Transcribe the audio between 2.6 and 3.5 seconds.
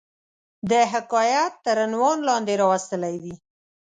وستلې وي.